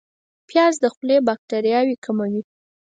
[0.49, 2.41] پیاز د خولې باکتریاوې کموي